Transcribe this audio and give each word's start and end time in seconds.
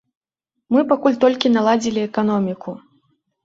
Мы 0.75 0.83
пакуль 0.93 1.21
толькі 1.25 1.53
наладзілі 1.59 2.05
эканоміку. 2.09 2.79